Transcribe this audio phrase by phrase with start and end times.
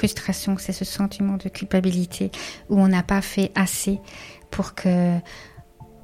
[0.00, 2.30] frustration, c'est ce sentiment de culpabilité
[2.70, 4.00] où on n'a pas fait assez
[4.50, 5.18] pour que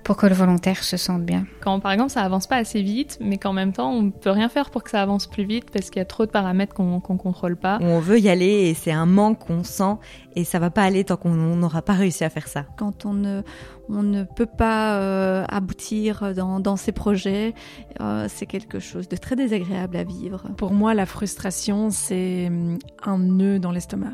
[0.06, 1.46] pour que le volontaire se sente bien.
[1.60, 4.49] Quand par exemple ça avance pas assez vite, mais qu'en même temps on peut rien
[4.49, 6.94] faire pour que ça avance plus vite parce qu'il y a trop de paramètres qu'on
[6.94, 7.78] ne contrôle pas.
[7.81, 9.96] On veut y aller et c'est un manque qu'on sent
[10.37, 12.67] et ça va pas aller tant qu'on n'aura pas réussi à faire ça.
[12.77, 13.42] Quand on ne,
[13.88, 17.52] on ne peut pas euh, aboutir dans, dans, ces projets,
[18.00, 20.45] euh, c'est quelque chose de très désagréable à vivre.
[20.56, 24.12] Pour moi, la frustration, c'est hum, un nœud dans l'estomac.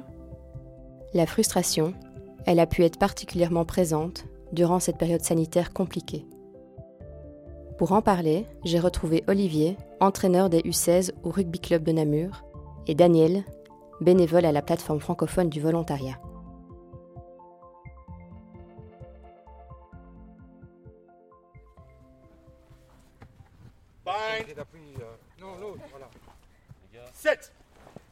[1.13, 1.93] La frustration,
[2.47, 6.27] elle a pu être particulièrement présente durant cette période sanitaire compliquée.
[7.79, 12.45] Pour en parler, j'ai retrouvé Olivier, entraîneur des U16 au Rugby Club de Namur,
[12.87, 13.45] et Daniel,
[14.01, 16.19] bénévole à la plateforme francophone du volontariat.
[25.41, 25.49] Non,
[27.15, 27.53] 7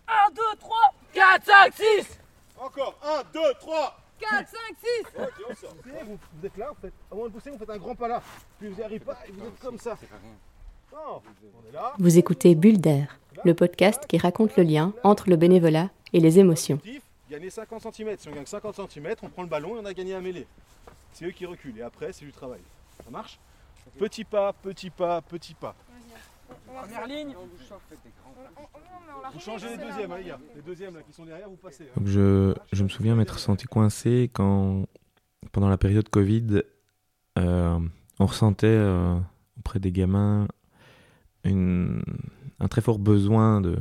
[0.09, 0.77] 1, 2, 3,
[1.13, 2.19] 4, 5, 6
[2.59, 5.75] Encore 1, 2, 3 4, 5, 6 Ok, on sort.
[6.05, 6.93] Vous, vous êtes là, en fait.
[7.11, 8.23] Avant de pousser, vous faites un grand pas là.
[8.59, 9.97] Puis vous n'y arrivez pas et vous êtes comme ça.
[10.93, 11.23] Non,
[11.65, 11.95] on est là.
[11.99, 16.39] Vous écoutez Bulle d'air, le podcast qui raconte le lien entre le bénévolat et les
[16.39, 16.81] émotions.
[17.31, 18.17] Gagner 50 cm.
[18.19, 20.47] Si on gagne 50 cm, on prend le ballon et on a gagné à mêlée.
[21.13, 21.79] C'est eux qui reculent.
[21.79, 22.61] Et après, c'est du travail.
[23.05, 23.39] Ça marche?
[23.99, 25.75] Petit pas, petit pas, petit pas.
[26.67, 27.35] Première ligne.
[29.33, 30.39] Vous changez les deuxièmes, hein, les gars.
[30.57, 31.85] Les deuxièmes là, qui sont derrière, vous passez.
[31.97, 34.87] Donc je, je, me souviens m'être senti coincé quand,
[35.53, 36.63] pendant la période Covid,
[37.39, 37.79] euh,
[38.19, 39.19] on ressentait euh,
[39.59, 40.49] auprès des gamins
[41.45, 42.03] une,
[42.59, 43.79] un très fort besoin de,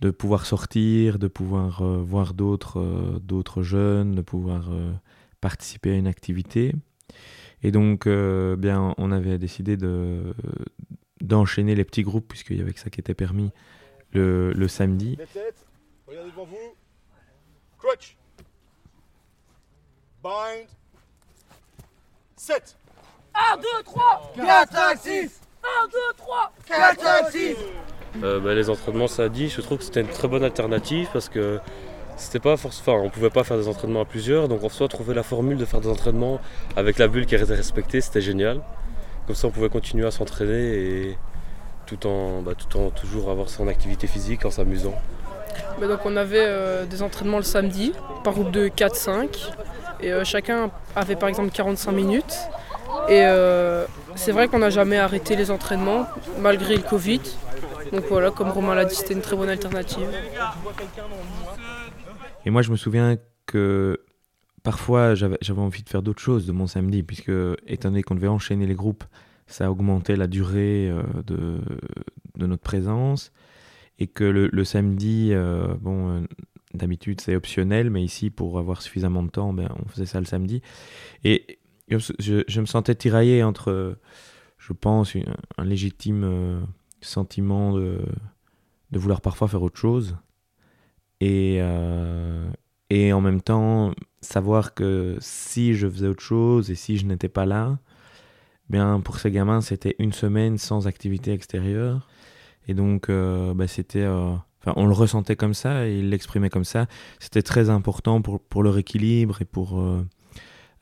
[0.00, 4.92] de pouvoir sortir, de pouvoir euh, voir d'autres euh, d'autres jeunes, de pouvoir euh,
[5.40, 6.74] participer à une activité.
[7.62, 10.34] Et donc, euh, bien, on avait décidé de
[11.28, 13.52] d'enchaîner les petits groupes, puisqu'il y avait que ça qui était permis,
[14.12, 15.16] le, le samedi.
[15.18, 15.66] Les têtes,
[16.06, 16.56] regardez devant vous.
[17.78, 18.16] Crutch.
[20.22, 20.66] Bind.
[22.36, 22.76] 7.
[23.52, 25.40] 1, 2, 3, 4, 5, 6.
[25.62, 27.56] 1, 2, 3, 4, 5, 6.
[28.22, 31.60] Euh, bah, les entraînements samedi, je trouve que c'était une très bonne alternative parce que
[32.16, 34.88] c'était pas force, enfin, on pouvait pas faire des entraînements à plusieurs, donc en soi
[34.88, 36.40] trouver la formule de faire des entraînements
[36.74, 38.62] avec la bulle qui était respectée, c'était génial.
[39.28, 41.18] Comme ça, on pouvait continuer à s'entraîner et
[41.84, 44.94] tout en, bah, tout en toujours avoir son activité physique en s'amusant.
[45.78, 47.92] Bah donc on avait euh, des entraînements le samedi
[48.24, 49.50] par groupe de 4-5
[50.00, 52.38] et euh, chacun avait par exemple 45 minutes.
[53.10, 53.84] Et euh,
[54.16, 56.06] c'est vrai qu'on n'a jamais arrêté les entraînements
[56.40, 57.20] malgré le Covid.
[57.92, 60.08] Donc voilà, comme Romain l'a dit, c'était une très bonne alternative.
[62.46, 64.00] Et moi, je me souviens que
[64.68, 67.32] parfois, j'avais envie de faire d'autres choses de mon samedi, puisque,
[67.66, 69.02] étant donné qu'on devait enchaîner les groupes,
[69.46, 73.32] ça augmentait la durée euh, de, notre présence.
[73.98, 76.20] Et que le, samedi, euh, bon, euh,
[76.74, 80.26] d'habitude, c'est optionnel, mais ici, pour avoir suffisamment de temps, ben, on faisait ça le
[80.26, 80.60] samedi.
[81.24, 81.58] Et
[81.88, 83.96] je, me sentais tiraillé entre,
[84.58, 85.16] je pense,
[85.56, 86.66] un, légitime
[87.00, 88.02] sentiment de,
[88.92, 90.18] vouloir parfois faire autre chose.
[91.22, 91.58] Et,
[92.90, 97.28] et en même temps, savoir que si je faisais autre chose et si je n'étais
[97.28, 97.78] pas là,
[98.70, 102.08] bien pour ces gamins, c'était une semaine sans activité extérieure.
[102.66, 104.02] Et donc, euh, bah, c'était.
[104.02, 106.86] Euh, enfin, on le ressentait comme ça et il l'exprimait comme ça.
[107.18, 110.04] C'était très important pour, pour leur équilibre et pour, euh,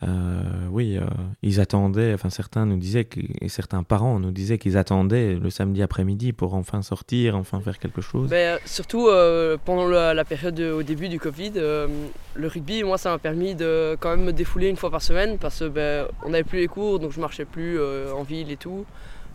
[0.03, 1.07] euh, oui, euh,
[1.43, 3.09] ils attendaient, enfin certains nous disaient,
[3.41, 7.79] et certains parents nous disaient qu'ils attendaient le samedi après-midi pour enfin sortir, enfin faire
[7.79, 8.29] quelque chose.
[8.29, 13.11] Ben, surtout euh, pendant la, période de, au début du Covid, le rugby, moi ça
[13.11, 16.45] m'a permis de quand même me défouler une fois par semaine parce que ben, n'avait
[16.45, 18.85] plus les cours, donc je marchais plus en ville et tout.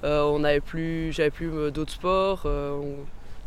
[0.03, 2.47] On plus, j'avais plus d'autres sports.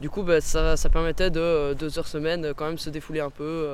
[0.00, 3.31] Du coup, ben, ça, ça, permettait de deux heures semaine quand même se défouler un
[3.31, 3.69] peu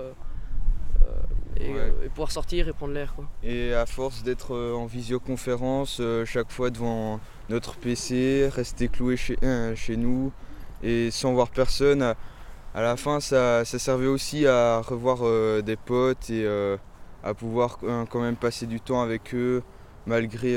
[1.61, 1.93] et, ouais.
[2.05, 3.15] et, pouvoir sortir et prendre l'air.
[3.43, 9.17] Et à force d'être euh, en visioconférence, euh, chaque fois devant notre PC, rester cloué
[9.17, 10.33] chez, euh, chez nous
[10.83, 12.17] et sans voir personne, à,
[12.75, 16.77] à la fin ça, ça, servait aussi à revoir euh, des potes et euh,
[17.23, 19.63] à pouvoir quand même passer du temps avec eux
[20.07, 20.57] malgré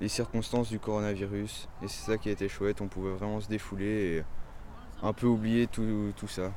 [0.00, 1.68] les circonstances du coronavirus.
[1.82, 4.24] Et c'est ça qui a été chouette, on pouvait vraiment se défouler et
[5.02, 6.52] un peu oublier tout, tout ça.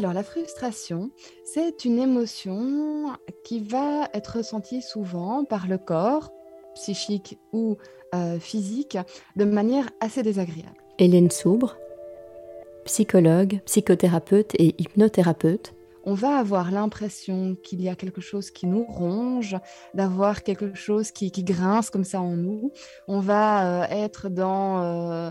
[0.00, 1.10] Alors la frustration,
[1.44, 3.12] c'est une émotion
[3.44, 6.32] qui va être ressentie souvent par le corps,
[6.74, 7.76] psychique ou
[8.14, 8.96] euh, physique,
[9.36, 10.72] de manière assez désagréable.
[10.98, 11.76] Hélène Soubre,
[12.86, 15.74] psychologue, psychothérapeute et hypnothérapeute.
[16.04, 19.58] On va avoir l'impression qu'il y a quelque chose qui nous ronge,
[19.92, 22.72] d'avoir quelque chose qui, qui, grince comme ça en nous.
[23.06, 24.82] On va euh, être dans...
[24.82, 25.30] Euh,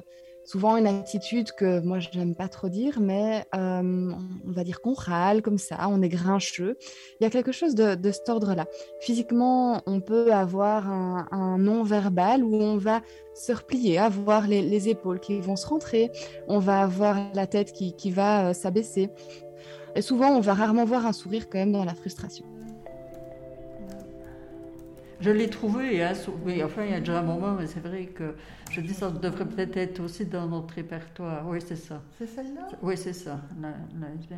[0.49, 4.11] souvent une attitude que moi je n'aime pas trop dire, mais euh,
[4.47, 6.75] on va dire qu'on râle comme ça, on est grincheux.
[7.19, 8.65] Il y a quelque chose de, de cet ordre-là.
[8.99, 13.01] Physiquement, on peut avoir un, non-verbal où on va
[13.35, 16.09] se replier, avoir les, épaules qui vont se rentrer,
[16.47, 19.09] on va avoir la tête qui, va euh, s'abaisser.
[19.95, 22.45] Et souvent, on va rarement voir un sourire quand même dans la frustration.
[25.19, 26.13] Je l'ai trouvé, hein,
[26.45, 28.35] mais enfin, il y a déjà un moment, mais c'est vrai que
[28.71, 31.45] je dis ça devrait peut-être être aussi dans notre répertoire.
[31.45, 32.01] Oui, c'est ça.
[32.17, 32.69] C'est celle-là?
[32.81, 33.41] Oui, c'est ça.
[33.59, 34.35] La, ça,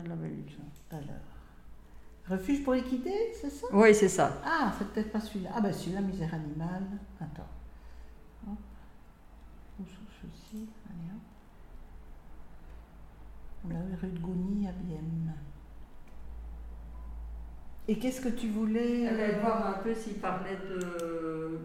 [0.90, 1.22] tout à l'heure.
[2.28, 3.68] Refuge pour équité, c'est ça?
[3.72, 4.42] Oui, c'est ça.
[4.44, 5.52] Ah, c'est peut-être pas celui-là.
[5.54, 6.84] Ah, ben celui-là, misère animale.
[7.20, 7.48] Attends.
[8.48, 8.58] Hop.
[9.80, 11.22] Où ceci Allez, hop.
[13.66, 15.34] On l'a rue de Gouny à Bienne.
[17.92, 19.40] Et qu'est-ce que tu voulais euh...
[19.42, 21.60] voir un peu s'il parlait de,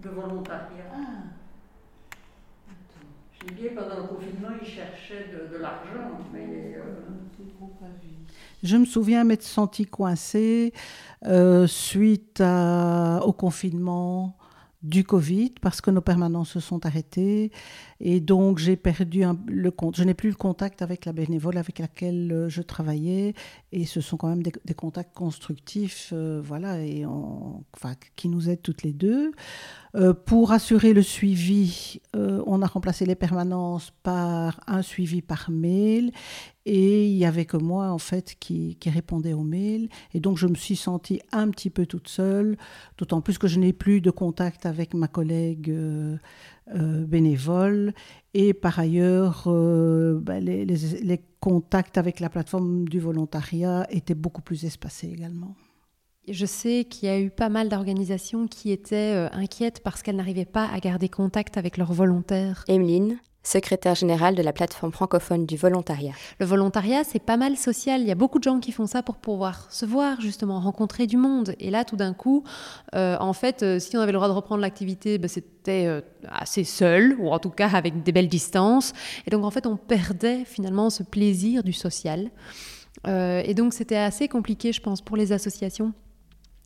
[0.00, 0.86] de volontariat.
[0.94, 1.24] Ah.
[3.32, 6.76] J'ai bien pendant le confinement, il cherchait de, de l'argent, mais.
[6.76, 6.82] Euh...
[8.62, 10.72] Je me souviens m'être senti coincée
[11.24, 14.36] euh, suite à, au confinement
[14.82, 17.52] du Covid parce que nos permanences se sont arrêtées
[18.00, 19.96] et donc j'ai perdu le compte.
[19.96, 23.34] Je n'ai plus le contact avec la bénévole avec laquelle euh, je travaillais
[23.72, 27.04] et ce sont quand même des, contacts constructifs, euh, voilà, et
[28.16, 29.32] qui nous aident toutes les deux.
[29.96, 36.12] Euh, pour assurer le suivi, on a remplacé les permanences par un suivi par mail
[36.66, 40.36] et il y avait que moi en fait qui, qui répondait aux mails et donc
[40.36, 42.56] je me suis sentie un petit peu toute seule,
[42.98, 47.92] d'autant plus que je n'ai plus de contact avec ma collègue euh, bénévoles.
[48.34, 54.42] Et par ailleurs, euh, bah, les, les, contacts avec la plateforme du volontariat étaient beaucoup
[54.42, 55.56] plus espacés également.
[56.28, 60.16] Je sais qu'il y a eu pas mal d'organisations qui étaient euh, inquiètes parce qu'elles
[60.16, 62.64] n'arrivaient pas à garder contact avec leurs volontaires.
[62.68, 66.12] Emeline, secrétaire générale de la plateforme francophone du volontariat.
[66.38, 68.00] Le volontariat, c'est pas mal social.
[68.00, 71.06] Il y a beaucoup de gens qui font ça pour pouvoir se voir, justement, rencontrer
[71.06, 71.54] du monde.
[71.58, 72.44] Et là, tout d'un coup,
[72.94, 76.00] euh, en fait, euh, si on avait le droit de reprendre l'activité, ben, c'était euh,
[76.28, 78.92] assez seul, ou en tout cas avec des belles distances.
[79.26, 82.30] Et donc, en fait, on perdait finalement ce plaisir du social.
[83.06, 85.94] et donc, c'était assez compliqué, je pense, pour les associations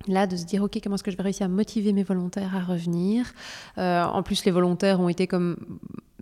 [0.07, 2.55] là de se dire ok comment est-ce que je vais réussir à motiver mes volontaires
[2.57, 3.33] à revenir
[3.77, 5.57] en plus les volontaires ont été comme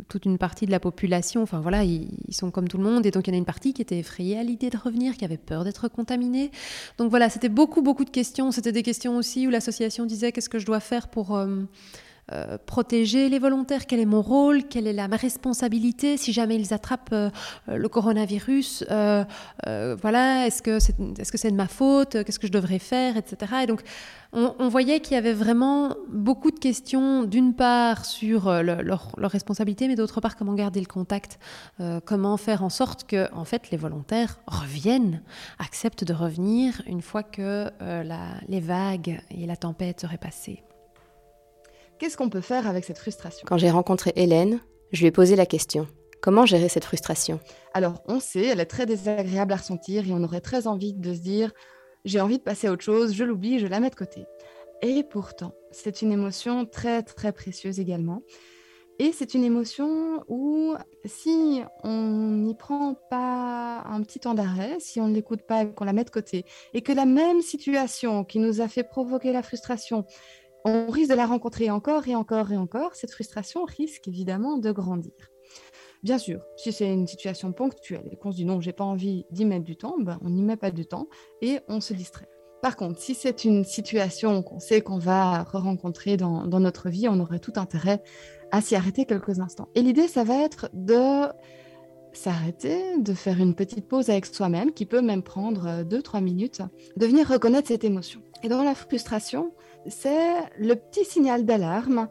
[0.08, 3.10] toute une partie de la population, enfin voilà, ils, sont comme tout le monde, et
[3.10, 5.24] donc il y en a une partie qui était effrayée à l'idée de revenir, qui
[5.24, 6.50] avait peur d'être contaminée.
[6.98, 8.50] Donc voilà, c'était beaucoup, beaucoup de questions.
[8.52, 11.36] C'était des questions aussi où l'association disait qu'est-ce que je dois faire pour...
[11.36, 11.62] Euh,
[12.32, 16.56] euh, protéger les volontaires, quel est mon rôle, quelle est la, ma responsabilité si jamais
[16.56, 17.30] ils attrapent euh,
[17.68, 22.52] le coronavirus, voilà, est-ce que c'est est -ce c'est de ma faute, qu'est-ce que je
[22.52, 23.52] devrais faire, etc.
[23.62, 23.82] Et donc
[24.34, 29.88] on, voyait qu'il y avait vraiment beaucoup de questions, d'une part sur euh, leur, responsabilité,
[29.88, 31.38] mais d'autre part comment garder le contact,
[31.80, 35.22] euh, comment faire en sorte que en fait, les volontaires reviennent,
[35.58, 38.04] acceptent de revenir une fois que euh,
[38.48, 40.62] les vagues et la tempête seraient passées.
[42.02, 44.58] Qu'est-ce qu'on peut faire avec cette frustration Quand j'ai rencontré Hélène,
[44.90, 45.86] je lui ai posé la question.
[46.20, 47.38] Comment gérer cette frustration?
[47.74, 51.14] Alors, on sait, elle est très désagréable à ressentir et on aurait très envie de
[51.14, 51.52] se dire
[52.04, 54.24] j'ai envie de passer à autre chose, je l'oublie, je la mets de côté.
[54.82, 58.24] Et pourtant, c'est une émotion très très précieuse également.
[58.98, 60.74] Et c'est une émotion où
[61.04, 65.72] si on n'y prend pas un petit temps d'arrêt, si on ne l'écoute pas et
[65.72, 69.32] qu'on la met de côté, et que la même situation qui nous a fait provoquer
[69.32, 70.04] la frustration,
[70.64, 74.70] on risque de la rencontrer encore et encore et encore, cette frustration risque évidemment de
[74.70, 75.12] grandir.
[76.02, 79.24] Bien sûr, si c'est une situation ponctuelle et qu'on se dit non, j'ai pas envie
[79.30, 81.08] d'y mettre du temps, ben, on n'y met pas du temps
[81.40, 82.28] et on se distrait.
[82.60, 87.18] Par contre, si c'est une situation qu'on sait qu'on va re-rencontrer dans, notre vie, on
[87.18, 88.02] aurait tout intérêt
[88.52, 89.68] à s'y arrêter quelques instants.
[89.74, 91.26] Et l'idée, ça va être de
[92.12, 96.62] s'arrêter, de faire une petite pause avec soi-même, qui peut même prendre 2-3 minutes,
[96.96, 98.22] de venir reconnaître cette émotion.
[98.44, 99.52] Et dans la frustration,
[99.86, 102.08] c'est le petit signal d'alarme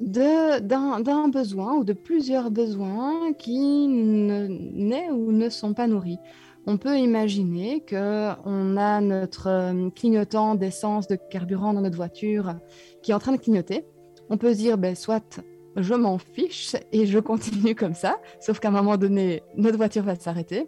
[0.00, 6.18] d'un besoin ou de plusieurs besoins qui n'est ou ne sont pas nourris.
[6.66, 12.54] On peut imaginer qu'on a notre euh, clignotant d'essence, de carburant dans notre voiture
[13.02, 13.86] qui est en train de clignoter.
[14.28, 15.40] On peut se dire, ben, soit
[15.76, 20.04] je m'en fiche et je continue comme ça, sauf qu'à un moment donné, notre voiture
[20.04, 20.66] va s'arrêter.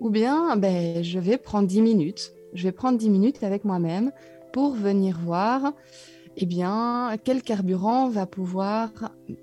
[0.00, 2.32] Ou bien, ben, je vais prendre 10 minutes.
[2.52, 4.12] Je vais prendre 10 minutes avec moi-même
[4.52, 5.72] pour venir voir
[6.36, 8.90] eh bien, quel carburant va pouvoir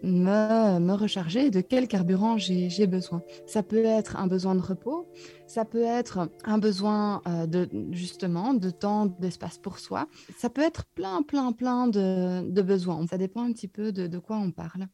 [0.01, 3.21] me, recharger de quel carburant j'ai besoin.
[3.45, 5.07] Ça peut être un besoin de repos,
[5.45, 10.07] ça peut être un besoin euh, de justement de temps, d'espace pour soi.
[10.37, 13.05] Ça peut être plein, plein, plein de, besoins.
[13.07, 14.87] Ça dépend un petit peu de, de quoi on parle.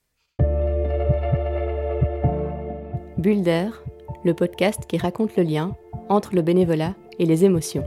[3.17, 3.83] Bulle d'air,
[4.23, 5.75] le podcast qui raconte le lien
[6.09, 7.85] entre le bénévolat et les émotions.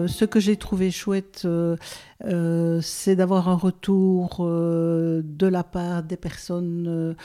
[0.00, 1.76] Euh, ce que j'ai trouvé chouette, euh,
[2.24, 7.16] euh, c'est d'avoir un retour de la part des personnes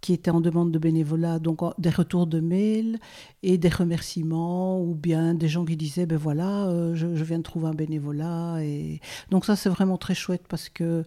[0.00, 2.98] qui étaient en demande de bénévolat, donc des retours de mails
[3.44, 7.44] et des remerciements, ou bien des gens qui disaient, ben voilà, je, je, viens de
[7.44, 8.56] trouver un bénévolat.
[8.62, 9.00] Et...
[9.30, 11.04] Donc ça, c'est vraiment très chouette parce que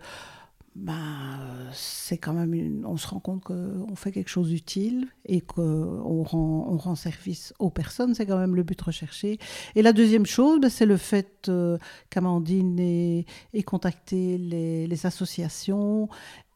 [0.76, 1.40] ben,
[1.72, 6.68] c'est quand même on se rend compte qu'on fait quelque chose d'utile et qu'on rend,
[6.70, 9.40] on rend service aux personnes, c'est quand même le but recherché.
[9.76, 11.78] Et la deuxième chose, ben, c'est le fait euh,
[12.10, 13.26] qu'Amandine ait,
[13.64, 16.10] contacté les, les, associations.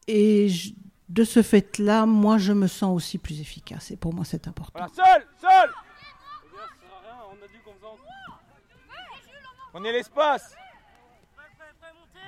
[0.06, 0.50] Et
[1.08, 3.90] de ce fait-là, moi, je me sens aussi plus efficace.
[3.90, 4.78] Et pour moi, c'est important.
[4.78, 5.70] Voilà, seul, seul!
[9.72, 10.54] On est l'espace.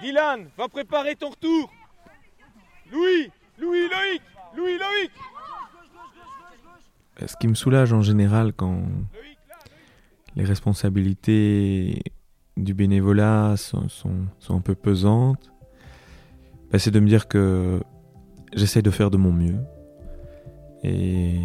[0.00, 1.70] Dylan, va préparer ton retour
[2.92, 4.22] Louis Louis Loïc
[4.56, 5.10] Louis Loïc
[7.26, 8.82] Ce qui me soulage en général quand
[10.36, 12.02] les responsabilités
[12.56, 13.86] du bénévolat sont,
[14.48, 15.52] un peu pesantes,
[16.70, 17.80] bah, c'est de me dire que
[18.54, 19.58] j'essaie de faire de mon mieux.
[20.84, 21.38] Et,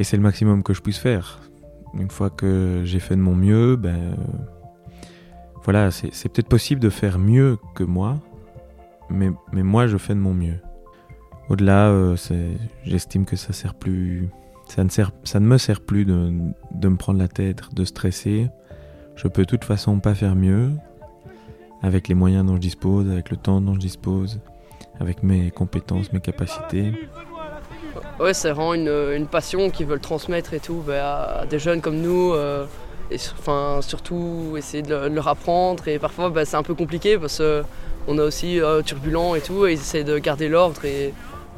[0.00, 1.40] c'est le maximum que je puisse faire.
[1.94, 4.16] Une fois que j'ai fait de mon mieux, ben
[5.62, 8.18] voilà, c'est peut-être possible de faire mieux que moi,
[9.08, 10.58] mais, moi je fais de mon mieux.
[11.50, 12.16] Au-delà, euh,
[12.84, 14.28] j'estime que ça sert plus,
[14.68, 18.48] ça ne, me sert plus de, me prendre la tête, de stresser.
[19.16, 20.70] Je peux de toute façon pas faire mieux
[21.82, 24.40] avec les moyens dont je dispose, avec le temps dont je dispose,
[25.00, 26.92] avec mes compétences, mes capacités.
[28.18, 32.00] Ouais, c'est vraiment une, passion qu'ils veulent transmettre et tout bah, à des jeunes comme
[32.00, 32.32] nous.
[32.32, 32.64] Euh,
[33.10, 33.18] et
[33.80, 35.86] surtout essayer de, leur apprendre.
[35.88, 37.62] Et parfois, bah, c'est un peu compliqué parce que
[38.06, 41.12] on a aussi euh, turbulent et tout, ils essaient de garder l'ordre et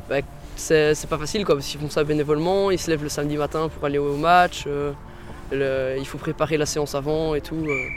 [0.08, 0.16] bah,
[0.56, 3.68] c'est pas facile quoi, parce qu'ils font ça bénévolement, ils se lèvent le samedi matin
[3.68, 7.56] pour aller au match, euh, il faut préparer la séance avant et tout.
[7.56, 7.88] Euh.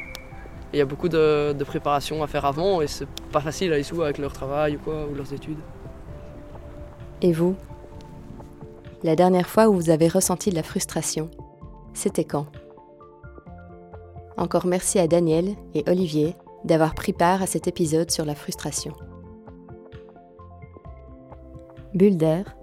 [0.71, 3.83] Il y a beaucoup de, préparation à faire avant et c'est pas facile à les
[3.83, 5.57] sous avec leur travail ou ou leurs études.
[7.23, 7.55] Et vous?
[9.01, 11.31] La dernière fois où vous avez ressenti de la frustration,
[11.93, 12.45] c'était quand?
[14.37, 16.35] Encore merci à Daniel et Olivier
[16.65, 18.93] d'avoir pris part à cet épisode sur la frustration.
[21.93, 22.55] Bulle d'air,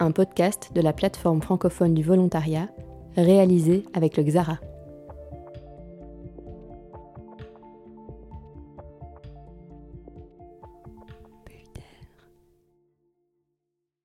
[0.00, 2.68] un podcast de la plateforme francophone du volontariat
[3.16, 4.58] réalisé avec le Xara.